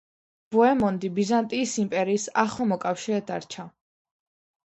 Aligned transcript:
ბოემონდი 0.53 1.09
ბიზანტიის 1.17 1.75
იმპერიის 1.83 2.25
ახლო 2.45 2.67
მოკავშირედ 2.71 3.27
დარჩა. 3.31 3.67